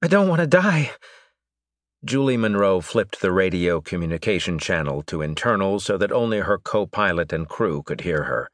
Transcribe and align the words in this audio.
I 0.00 0.06
don't 0.06 0.28
want 0.28 0.40
to 0.40 0.46
die. 0.46 0.92
Julie 2.04 2.36
Monroe 2.36 2.80
flipped 2.80 3.20
the 3.20 3.32
radio 3.32 3.80
communication 3.80 4.56
channel 4.58 5.02
to 5.02 5.22
internal 5.22 5.80
so 5.80 5.98
that 5.98 6.12
only 6.12 6.38
her 6.38 6.56
co 6.56 6.86
pilot 6.86 7.32
and 7.32 7.48
crew 7.48 7.82
could 7.82 8.02
hear 8.02 8.22
her. 8.24 8.48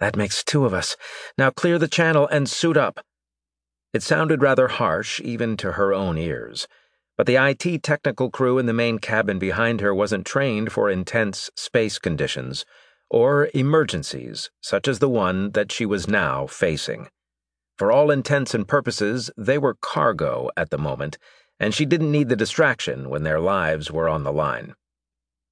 That 0.00 0.16
makes 0.16 0.42
two 0.42 0.64
of 0.64 0.74
us. 0.74 0.96
Now 1.38 1.50
clear 1.50 1.78
the 1.78 1.86
channel 1.86 2.26
and 2.26 2.48
suit 2.48 2.76
up. 2.76 2.98
It 3.92 4.02
sounded 4.02 4.42
rather 4.42 4.66
harsh, 4.66 5.20
even 5.20 5.56
to 5.58 5.72
her 5.72 5.94
own 5.94 6.18
ears, 6.18 6.66
but 7.16 7.28
the 7.28 7.36
IT 7.36 7.84
technical 7.84 8.28
crew 8.28 8.58
in 8.58 8.66
the 8.66 8.72
main 8.72 8.98
cabin 8.98 9.38
behind 9.38 9.80
her 9.80 9.94
wasn't 9.94 10.26
trained 10.26 10.72
for 10.72 10.90
intense 10.90 11.50
space 11.54 12.00
conditions 12.00 12.64
or 13.08 13.48
emergencies 13.54 14.50
such 14.60 14.88
as 14.88 14.98
the 14.98 15.08
one 15.08 15.52
that 15.52 15.70
she 15.70 15.86
was 15.86 16.08
now 16.08 16.48
facing. 16.48 17.08
For 17.78 17.90
all 17.90 18.10
intents 18.10 18.54
and 18.54 18.66
purposes, 18.66 19.30
they 19.36 19.58
were 19.58 19.76
cargo 19.80 20.50
at 20.56 20.70
the 20.70 20.78
moment 20.78 21.18
and 21.60 21.74
she 21.74 21.84
didn't 21.84 22.12
need 22.12 22.28
the 22.28 22.36
distraction 22.36 23.08
when 23.08 23.22
their 23.22 23.40
lives 23.40 23.90
were 23.90 24.08
on 24.08 24.24
the 24.24 24.32
line. 24.32 24.74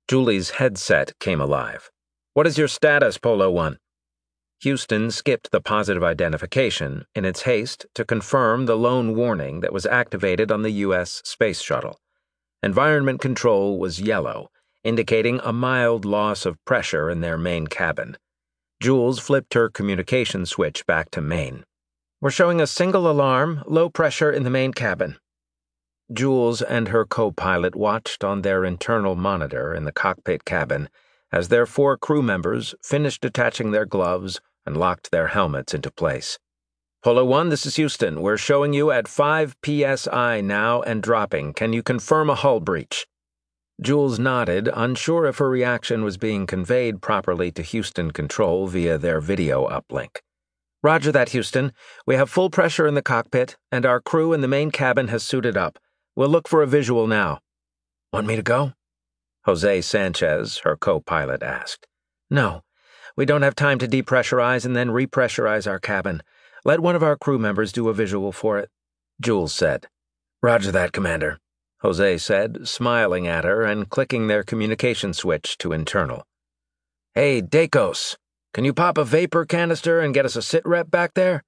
Julie's 0.09 0.51
headset 0.51 1.13
came 1.21 1.41
alive. 1.41 1.91
What 2.35 2.47
is 2.47 2.59
your 2.59 2.69
status, 2.69 3.19
Polo 3.19 3.51
One? 3.51 3.79
Houston 4.61 5.11
skipped 5.11 5.51
the 5.51 5.61
positive 5.61 6.05
identification 6.05 7.05
in 7.15 7.25
its 7.25 7.43
haste 7.43 7.87
to 7.95 8.05
confirm 8.05 8.67
the 8.67 8.77
lone 8.77 9.17
warning 9.17 9.61
that 9.61 9.73
was 9.73 9.87
activated 9.87 10.53
on 10.53 10.63
the 10.63 10.71
U.S. 10.87 11.21
Space 11.25 11.61
Shuttle. 11.61 12.01
Environment 12.63 13.21
control 13.21 13.79
was 13.79 14.01
yellow, 14.01 14.51
indicating 14.85 15.41
a 15.43 15.53
mild 15.53 16.05
loss 16.05 16.47
of 16.47 16.65
pressure 16.65 17.11
in 17.11 17.21
their 17.21 17.37
main 17.37 17.67
cabin. 17.67 18.17
Jules 18.81 19.19
flipped 19.19 19.55
her 19.55 19.69
communication 19.69 20.47
switch 20.47 20.87
back 20.87 21.11
to 21.11 21.21
main. 21.21 21.65
We're 22.23 22.31
showing 22.31 22.61
a 22.61 22.69
single 22.69 23.11
alarm, 23.11 23.65
low 23.67 23.89
pressure 23.89 24.31
in 24.31 24.45
the 24.45 24.49
main 24.49 24.73
cabin. 24.73 25.17
Jules 26.13 26.63
and 26.63 26.87
her 26.87 27.05
co 27.05 27.33
pilot 27.33 27.75
watched 27.75 28.23
on 28.23 28.43
their 28.43 28.65
internal 28.65 29.17
monitor 29.17 29.75
in 29.75 29.87
the 29.87 29.91
cockpit 29.91 30.45
cabin 30.45 30.89
as 31.33 31.49
their 31.49 31.67
four 31.67 31.97
crew 31.97 32.23
members 32.23 32.77
finished 32.81 33.25
attaching 33.25 33.73
their 33.73 33.85
gloves 33.85 34.41
and 34.65 34.77
locked 34.77 35.11
their 35.11 35.27
helmets 35.27 35.75
into 35.75 35.91
place. 35.91 36.39
Polo 37.03 37.25
1, 37.25 37.49
this 37.49 37.67
is 37.67 37.75
Houston. 37.75 38.23
We're 38.23 38.37
showing 38.37 38.73
you 38.73 38.93
at 38.93 39.09
5 39.09 39.57
psi 39.61 40.41
now 40.43 40.81
and 40.83 41.03
dropping. 41.03 41.55
Can 41.55 41.73
you 41.73 41.83
confirm 41.83 42.31
a 42.31 42.37
hull 42.37 42.61
breach? 42.61 43.05
Jules 43.81 44.21
nodded, 44.21 44.71
unsure 44.73 45.27
if 45.27 45.39
her 45.39 45.51
reaction 45.51 46.05
was 46.05 46.19
being 46.19 46.47
conveyed 46.47 47.03
properly 47.03 47.51
to 47.51 47.63
Houston 47.63 48.13
Control 48.13 48.69
via 48.69 48.97
their 48.97 49.21
video 49.21 49.67
uplink. 49.67 50.19
Roger 50.83 51.13
that, 51.13 51.29
Houston. 51.31 51.73
We 52.07 52.17
have 52.17 52.29
full 52.29 52.51
pressure 52.51 52.87
in 52.87 52.95
the 52.95 53.03
cockpit, 53.03 53.57
and 53.71 53.87
our 53.87 54.01
crew 54.01 54.33
in 54.33 54.41
the 54.41 54.49
main 54.49 54.71
cabin 54.71 55.09
has 55.09 55.23
suited 55.23 55.57
up. 55.57 55.79
We'll 56.17 56.29
look 56.29 56.49
for 56.49 56.63
a 56.63 56.67
visual 56.67 57.07
now. 57.07 57.41
Want 58.13 58.27
me 58.27 58.37
to 58.37 58.43
go? 58.43 58.73
Jose 59.45 59.81
Sanchez, 59.83 60.59
her 60.65 60.77
co 60.77 61.01
pilot, 61.01 61.43
asked. 61.43 61.87
No. 62.31 62.63
We 63.17 63.27
don't 63.27 63.43
have 63.43 63.55
time 63.55 63.79
to 63.79 63.89
depressurize 63.89 64.65
and 64.65 64.75
then 64.75 64.89
repressurize 64.89 65.71
our 65.71 65.79
cabin. 65.79 66.23
Let 66.65 66.81
one 66.81 66.97
of 66.97 67.03
our 67.03 67.17
crew 67.17 67.39
members 67.39 67.73
do 67.73 67.89
a 67.89 67.95
visual 67.95 68.33
for 68.33 68.59
it, 68.59 68.71
Jules 69.21 69.53
said. 69.53 69.87
Roger 70.43 70.73
that, 70.73 70.93
Commander, 70.93 71.39
Jose 71.83 72.19
said, 72.19 72.67
smiling 72.67 73.27
at 73.27 73.45
her 73.45 73.65
and 73.65 73.91
clicking 73.91 74.27
their 74.27 74.43
communication 74.43 75.13
switch 75.13 75.59
to 75.59 75.73
internal. 75.73 76.25
Hey, 77.15 77.43
Dacos, 77.43 78.17
can 78.53 78.67
you 78.67 78.75
pop 78.75 78.99
a 78.99 79.05
vapor 79.05 79.47
canister 79.47 80.01
and 80.01 80.13
get 80.13 80.27
us 80.27 80.37
a 80.37 80.43
sit 80.43 80.63
rep 80.67 80.91
back 80.91 81.15
there? 81.15 81.43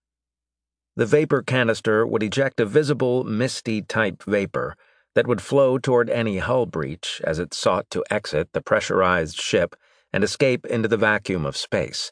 The 0.97 1.05
vapor 1.05 1.42
canister 1.42 2.06
would 2.06 2.22
eject 2.22 2.61
a 2.61 2.64
visible, 2.64 3.24
misty 3.24 3.83
type 3.83 4.22
vapor 4.22 4.74
that 5.14 5.27
would 5.27 5.42
flow 5.42 5.77
toward 5.77 6.08
any 6.08 6.38
hull 6.38 6.64
breach 6.64 7.20
as 7.24 7.38
it 7.38 7.52
sought 7.52 7.91
to 7.91 8.05
exit 8.11 8.48
the 8.52 8.62
pressurized 8.62 9.36
ship 9.36 9.77
and 10.14 10.24
escape 10.24 10.64
into 10.64 10.88
the 10.88 10.96
vacuum 10.96 11.45
of 11.45 11.58
space. 11.58 12.11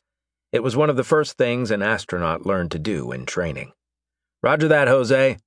It 0.52 0.62
was 0.62 0.76
one 0.76 0.90
of 0.90 0.96
the 0.96 1.04
first 1.04 1.38
things 1.38 1.70
an 1.70 1.80
astronaut 1.80 2.44
learned 2.44 2.72
to 2.72 2.78
do 2.78 3.12
in 3.12 3.24
training. 3.24 3.72
Roger 4.42 4.68
that, 4.68 4.88
Jose. 4.88 5.38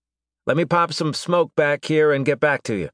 Let 0.48 0.58
me 0.58 0.66
pop 0.66 0.92
some 0.92 1.14
smoke 1.14 1.52
back 1.56 1.86
here 1.86 2.12
and 2.12 2.26
get 2.26 2.40
back 2.40 2.64
to 2.64 2.76
you. 2.76 2.90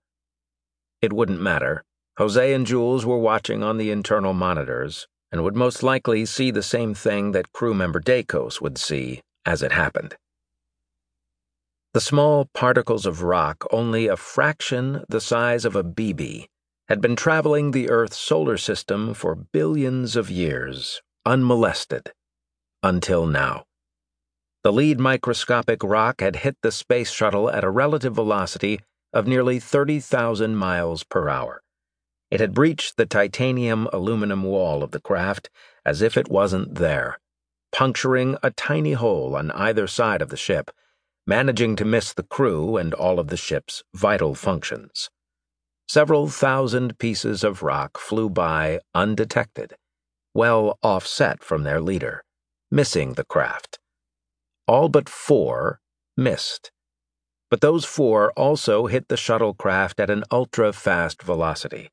It 1.02 1.14
wouldn't 1.14 1.42
matter. 1.42 1.86
Jose 2.18 2.53
and 2.53 2.68
Jules 2.68 3.06
were 3.06 3.18
watching 3.18 3.64
on 3.64 3.78
the 3.78 3.90
internal 3.90 4.34
monitors 4.34 5.08
and 5.31 5.44
would 5.44 5.56
most 5.56 5.81
likely 5.81 6.25
see 6.25 6.52
the 6.52 6.64
same 6.64 6.94
thing 6.94 7.31
that 7.31 7.53
crew 7.53 7.74
member 7.74 8.00
Dacos 8.00 8.62
would 8.62 8.78
see 8.78 9.22
as 9.46 9.62
it 9.62 9.72
happened. 9.72 10.16
The 11.94 12.02
small 12.02 12.50
particles 12.53 13.06
of 13.06 13.22
rock, 13.22 13.66
only 13.72 14.08
a 14.08 14.16
fraction 14.16 15.03
the 15.09 15.22
size 15.22 15.66
of 15.66 15.75
a 15.75 15.84
BB, 15.84 16.47
had 16.88 17.02
been 17.02 17.16
traveling 17.16 17.72
the 17.72 17.90
Earth's 17.90 18.18
solar 18.18 18.58
system 18.58 19.14
for 19.14 19.36
billions 19.36 20.16
of 20.16 20.30
years, 20.30 21.02
unmolested, 21.25 22.12
until 22.84 23.25
now. 23.25 23.66
The 24.64 24.72
lead 24.72 25.00
microscopic 25.00 25.84
rock 25.84 26.22
had 26.22 26.38
hit 26.38 26.56
the 26.62 26.72
space 26.72 27.12
shuttle 27.12 27.50
at 27.50 27.64
a 27.64 27.70
relative 27.70 28.14
velocity 28.14 28.80
of 29.12 29.28
nearly 29.28 29.59
30,000 29.59 30.56
miles 30.56 31.03
per 31.03 31.28
hour. 31.28 31.62
It 32.31 32.40
had 32.40 32.53
breached 32.53 32.97
the 32.97 33.06
titanium 33.06 33.88
aluminum 33.94 34.44
wall 34.44 34.81
of 34.81 34.92
the 34.92 35.02
craft 35.02 35.50
as 35.86 36.02
if 36.02 36.18
it 36.18 36.30
wasn't 36.30 36.75
there, 36.75 37.19
puncturing 37.72 38.38
a 38.42 38.52
tiny 38.52 38.94
hole 38.94 39.36
on 39.36 39.52
either 39.52 39.86
side 39.86 40.22
of 40.22 40.30
the 40.30 40.38
ship 40.38 40.72
managing 41.28 41.75
to 41.75 41.86
miss 41.86 42.14
the 42.14 42.24
crew 42.24 42.78
and 42.78 42.94
all 42.94 43.20
of 43.20 43.28
the 43.28 43.38
ship's 43.38 43.84
vital 43.94 44.36
functions. 44.36 45.09
Several 45.88 46.28
thousand 46.30 46.97
pieces 47.00 47.44
of 47.44 47.64
rock 47.64 47.97
flew 47.97 48.30
by 48.30 48.80
undetected, 48.96 49.75
well 50.34 50.80
offset 50.81 51.44
from 51.44 51.64
their 51.64 51.81
leader, 51.81 52.24
missing 52.72 53.14
the 53.14 53.25
craft. 53.25 53.80
All 54.68 54.90
but 54.90 55.09
four 55.09 55.80
missed. 56.16 56.72
But 57.50 57.62
those 57.62 57.84
four 57.84 58.31
also 58.31 58.88
hit 58.88 59.09
the 59.09 59.16
shuttlecraft 59.16 60.00
at 60.00 60.09
an 60.09 60.24
ultra 60.31 60.72
fast 60.72 61.22
velocity, 61.22 61.91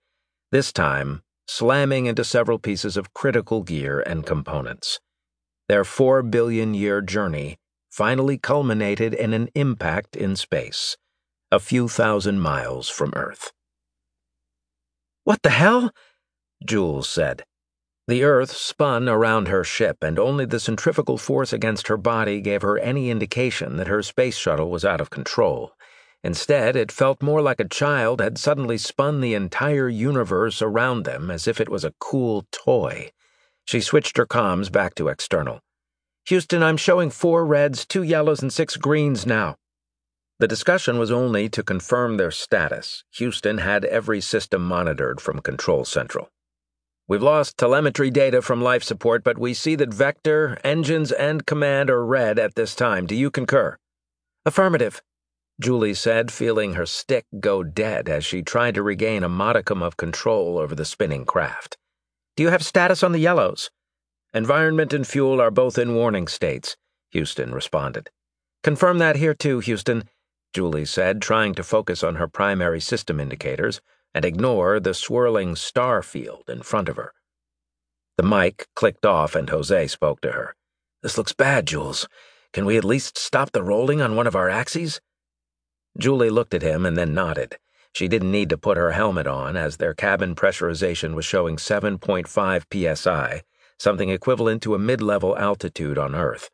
this 0.50 0.72
time 0.72 1.22
slamming 1.46 2.06
into 2.06 2.24
several 2.24 2.58
pieces 2.58 2.96
of 2.96 3.14
critical 3.14 3.62
gear 3.62 4.00
and 4.00 4.26
components. 4.26 5.00
Their 5.68 5.84
four 5.84 6.22
billion 6.22 6.74
year 6.74 7.00
journey 7.00 7.58
finally 7.90 8.38
culminated 8.38 9.14
in 9.14 9.32
an 9.32 9.48
impact 9.54 10.14
in 10.16 10.36
space, 10.36 10.96
a 11.50 11.58
few 11.58 11.88
thousand 11.88 12.40
miles 12.40 12.88
from 12.88 13.12
Earth. 13.16 13.52
What 15.24 15.42
the 15.42 15.50
hell? 15.50 15.90
Jules 16.64 17.08
said. 17.08 17.44
The 18.06 18.24
Earth 18.24 18.52
spun 18.52 19.06
around 19.08 19.48
her 19.48 19.64
ship, 19.64 19.98
and 20.00 20.18
only 20.18 20.46
the 20.46 20.60
centrifugal 20.60 21.18
force 21.18 21.52
against 21.52 21.88
her 21.88 21.98
body 21.98 22.40
gave 22.40 22.62
her 22.62 22.78
any 22.78 23.10
indication 23.10 23.76
that 23.76 23.88
her 23.88 24.02
space 24.02 24.36
shuttle 24.38 24.70
was 24.70 24.84
out 24.84 25.00
of 25.00 25.10
control. 25.10 25.72
Instead, 26.24 26.74
it 26.74 26.90
felt 26.90 27.22
more 27.22 27.40
like 27.40 27.60
a 27.60 27.68
child 27.68 28.20
had 28.20 28.38
suddenly 28.38 28.76
spun 28.76 29.20
the 29.20 29.34
entire 29.34 29.88
universe 29.88 30.60
around 30.60 31.04
them 31.04 31.30
as 31.30 31.46
if 31.46 31.60
it 31.60 31.68
was 31.68 31.84
a 31.84 31.94
cool 32.00 32.46
toy. 32.50 33.10
She 33.64 33.80
switched 33.80 34.16
her 34.16 34.26
comms 34.26 34.72
back 34.72 34.94
to 34.96 35.08
external. 35.08 35.60
Houston, 36.26 36.62
I'm 36.62 36.76
showing 36.76 37.10
four 37.10 37.46
reds, 37.46 37.86
two 37.86 38.02
yellows, 38.02 38.42
and 38.42 38.52
six 38.52 38.76
greens 38.76 39.26
now. 39.26 39.56
The 40.40 40.48
discussion 40.48 40.98
was 40.98 41.10
only 41.10 41.48
to 41.48 41.62
confirm 41.62 42.16
their 42.16 42.30
status. 42.30 43.04
Houston 43.12 43.58
had 43.58 43.84
every 43.84 44.20
system 44.20 44.62
monitored 44.62 45.20
from 45.20 45.40
Control 45.40 45.84
Central. 45.84 46.28
We've 47.08 47.22
lost 47.22 47.56
telemetry 47.56 48.10
data 48.10 48.42
from 48.42 48.60
life 48.60 48.84
support, 48.84 49.24
but 49.24 49.38
we 49.38 49.54
see 49.54 49.74
that 49.76 49.94
vector, 49.94 50.58
engines, 50.62 51.10
and 51.10 51.46
command 51.46 51.88
are 51.88 52.04
red 52.04 52.38
at 52.38 52.54
this 52.54 52.74
time. 52.74 53.06
Do 53.06 53.14
you 53.14 53.30
concur? 53.30 53.78
Affirmative, 54.44 55.02
Julie 55.60 55.94
said, 55.94 56.30
feeling 56.30 56.74
her 56.74 56.86
stick 56.86 57.26
go 57.40 57.64
dead 57.64 58.08
as 58.08 58.24
she 58.24 58.42
tried 58.42 58.74
to 58.74 58.82
regain 58.82 59.24
a 59.24 59.28
modicum 59.28 59.82
of 59.82 59.96
control 59.96 60.58
over 60.58 60.74
the 60.74 60.84
spinning 60.84 61.24
craft. 61.24 61.76
Do 62.36 62.44
you 62.44 62.50
have 62.50 62.64
status 62.64 63.02
on 63.02 63.12
the 63.12 63.18
yellows? 63.18 63.70
Environment 64.32 64.92
and 64.92 65.06
fuel 65.06 65.40
are 65.40 65.50
both 65.50 65.76
in 65.76 65.96
warning 65.96 66.28
states, 66.28 66.76
Houston 67.10 67.52
responded. 67.52 68.10
Confirm 68.62 68.98
that 68.98 69.16
here 69.16 69.34
too, 69.34 69.58
Houston, 69.60 70.04
Julie 70.52 70.84
said, 70.84 71.20
trying 71.20 71.54
to 71.54 71.64
focus 71.64 72.04
on 72.04 72.16
her 72.16 72.28
primary 72.28 72.80
system 72.80 73.18
indicators 73.18 73.80
and 74.14 74.24
ignore 74.24 74.78
the 74.78 74.94
swirling 74.94 75.56
star 75.56 76.02
field 76.02 76.44
in 76.48 76.62
front 76.62 76.88
of 76.88 76.96
her. 76.96 77.12
The 78.16 78.22
mic 78.22 78.66
clicked 78.74 79.06
off 79.06 79.34
and 79.34 79.50
Jose 79.50 79.88
spoke 79.88 80.20
to 80.20 80.32
her. 80.32 80.54
This 81.02 81.18
looks 81.18 81.32
bad, 81.32 81.66
Jules. 81.66 82.08
Can 82.52 82.64
we 82.64 82.76
at 82.76 82.84
least 82.84 83.18
stop 83.18 83.52
the 83.52 83.62
rolling 83.62 84.00
on 84.00 84.16
one 84.16 84.26
of 84.26 84.36
our 84.36 84.48
axes? 84.48 85.00
Julie 85.98 86.30
looked 86.30 86.54
at 86.54 86.62
him 86.62 86.86
and 86.86 86.96
then 86.96 87.14
nodded. 87.14 87.58
She 87.92 88.08
didn't 88.08 88.30
need 88.30 88.50
to 88.50 88.58
put 88.58 88.76
her 88.76 88.92
helmet 88.92 89.26
on 89.26 89.56
as 89.56 89.76
their 89.76 89.94
cabin 89.94 90.34
pressurization 90.34 91.14
was 91.14 91.24
showing 91.24 91.56
7.5 91.56 92.96
psi 92.96 93.42
something 93.78 94.10
equivalent 94.10 94.62
to 94.62 94.74
a 94.74 94.78
mid 94.78 95.00
level 95.00 95.38
altitude 95.38 95.98
on 95.98 96.14
Earth. 96.14 96.50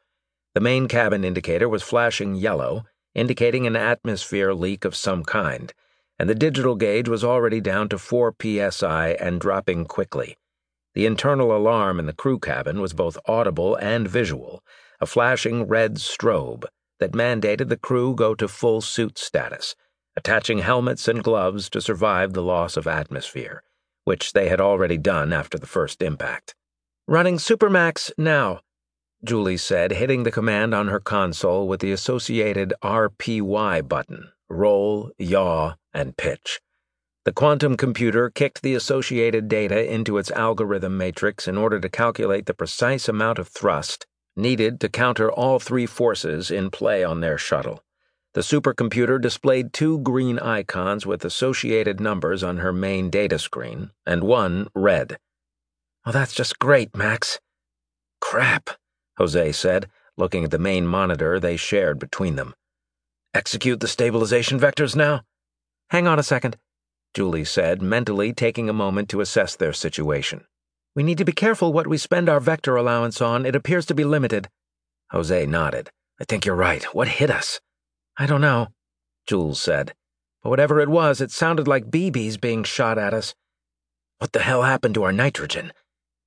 The 0.55 0.61
main 0.61 0.89
cabin 0.89 1.25
indicator 1.25 1.69
was 1.69 1.83
flashing 1.83 2.35
yellow, 2.35 2.85
indicating 3.15 3.67
an 3.67 3.77
atmosphere 3.77 4.53
leak 4.53 4.85
of 4.85 4.95
some 4.95 5.25
kind, 5.25 5.73
and 6.19 6.29
the 6.29 6.35
digital 6.35 6.77
gauge 6.77 7.09
was 7.09 7.25
already 7.25 7.61
down 7.61 7.89
to 7.89 7.99
4 7.99 8.35
psi 8.41 9.17
and 9.21 9.41
dropping 9.41 9.87
quickly. 9.87 10.37
The 10.95 11.07
internal 11.07 11.57
alarm 11.57 11.99
in 11.99 12.07
the 12.07 12.13
crew 12.13 12.39
cabin 12.39 12.81
was 12.81 12.93
both 12.93 13.19
audible 13.27 13.75
and 13.77 14.07
visual, 14.07 14.63
a 15.01 15.07
flashing 15.07 15.65
red 15.67 15.99
strobe 15.99 16.67
that 17.01 17.13
mandated 17.13 17.69
the 17.69 17.77
crew 17.77 18.15
go 18.15 18.35
to 18.35 18.49
full 18.49 18.81
suit 18.81 19.19
status, 19.19 19.75
attaching 20.17 20.59
helmets 20.59 21.09
and 21.09 21.23
gloves 21.23 21.69
to 21.71 21.81
survive 21.81 22.33
the 22.33 22.43
loss 22.43 22.77
of 22.77 22.87
atmosphere, 22.87 23.63
which 24.05 24.33
they 24.33 24.49
had 24.49 24.61
already 24.61 24.99
done 24.99 25.33
after 25.33 25.59
the 25.59 25.67
first 25.67 26.03
impact. 26.03 26.55
Running 27.07 27.37
Supermax 27.37 28.13
now, 28.17 28.61
Julie 29.25 29.57
said, 29.57 29.93
hitting 29.93 30.23
the 30.23 30.31
command 30.31 30.75
on 30.75 30.89
her 30.89 31.01
console 31.01 31.67
with 31.67 31.81
the 31.81 31.93
associated 31.93 32.73
RPY 32.83 33.89
button 33.89 34.31
roll, 34.51 35.11
yaw, 35.19 35.75
and 35.93 36.17
pitch. 36.17 36.61
The 37.25 37.33
quantum 37.33 37.77
computer 37.77 38.29
kicked 38.29 38.63
the 38.63 38.75
associated 38.75 39.49
data 39.49 39.91
into 39.91 40.19
its 40.19 40.31
algorithm 40.31 40.99
matrix 40.99 41.49
in 41.49 41.57
order 41.57 41.81
to 41.81 41.89
calculate 41.89 42.45
the 42.47 42.55
precise 42.55 43.09
amount 43.09 43.39
of 43.39 43.49
thrust 43.49 44.07
needed 44.37 44.81
to 44.81 44.89
counter 44.89 45.31
all 45.31 45.59
three 45.59 45.87
forces 45.87 46.51
in 46.51 46.71
play 46.71 47.05
on 47.05 47.21
their 47.21 47.39
shuttle. 47.39 47.83
The 48.35 48.41
supercomputer 48.41 49.21
displayed 49.21 49.73
two 49.73 50.01
green 50.01 50.39
icons 50.41 51.07
with 51.07 51.25
associated 51.25 52.01
numbers 52.01 52.43
on 52.43 52.57
her 52.57 52.73
main 52.73 53.09
data 53.09 53.39
screen, 53.39 53.91
and 54.05 54.25
one 54.25 54.69
red. 54.75 55.19
Oh, 56.05 56.13
that's 56.13 56.35
just 56.35 56.59
great, 56.59 56.97
Max. 56.97 57.39
Crap, 58.21 58.71
Jose 59.19 59.53
said, 59.53 59.89
looking 60.17 60.45
at 60.45 60.51
the 60.51 60.59
main 60.59 60.87
monitor 60.87 61.39
they 61.39 61.57
shared 61.57 61.99
between 61.99 62.35
them. 62.35 62.55
Execute 63.33 63.81
the 63.81 63.89
stabilization 63.89 64.59
vectors 64.59 64.97
now? 64.97 65.23
Hang 65.91 66.07
on 66.09 66.19
a 66.19 66.25
second, 66.25 66.57
Julie 67.15 67.45
said, 67.45 67.81
mentally 67.81 68.33
taking 68.33 68.69
a 68.69 68.73
moment 68.73 69.09
to 69.11 69.21
assess 69.21 69.55
their 69.55 69.73
situation. 69.73 70.45
We 70.95 71.03
need 71.03 71.19
to 71.19 71.25
be 71.25 71.33
careful 71.33 71.73
what 71.73 71.89
we 71.89 71.99
spend 71.99 72.29
our 72.29 72.39
vector 72.39 72.77
allowance 72.77 73.21
on. 73.21 73.45
It 73.45 73.57
appears 73.57 73.85
to 73.87 73.95
be 73.95 74.05
limited. 74.05 74.49
Jose 75.11 75.47
nodded. 75.47 75.91
I 76.21 76.25
think 76.25 76.47
you're 76.47 76.55
right. 76.55 76.85
What 76.95 77.09
hit 77.09 77.31
us? 77.31 77.61
I 78.17 78.27
don't 78.27 78.41
know, 78.41 78.69
Jules 79.27 79.61
said. 79.61 79.95
But 80.43 80.51
whatever 80.51 80.79
it 80.81 80.89
was, 80.89 81.21
it 81.21 81.33
sounded 81.33 81.67
like 81.67 81.91
BBs 81.91 82.41
being 82.41 82.63
shot 82.63 82.97
at 82.97 83.13
us. 83.13 83.35
What 84.19 84.33
the 84.33 84.43
hell 84.43 84.63
happened 84.63 84.95
to 84.95 85.03
our 85.03 85.13
nitrogen? 85.13 85.73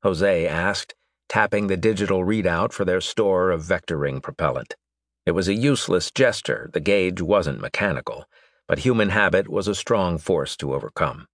Jose 0.03 0.47
asked, 0.47 0.95
tapping 1.29 1.67
the 1.67 1.77
digital 1.77 2.25
readout 2.25 2.73
for 2.73 2.83
their 2.83 3.01
store 3.01 3.51
of 3.51 3.63
vectoring 3.63 4.21
propellant. 4.21 4.75
It 5.25 5.31
was 5.31 5.47
a 5.47 5.53
useless 5.53 6.11
gesture, 6.11 6.69
the 6.73 6.79
gauge 6.79 7.21
wasn't 7.21 7.61
mechanical, 7.61 8.25
but 8.67 8.79
human 8.79 9.09
habit 9.09 9.47
was 9.47 9.67
a 9.67 9.75
strong 9.75 10.17
force 10.17 10.57
to 10.57 10.73
overcome. 10.73 11.27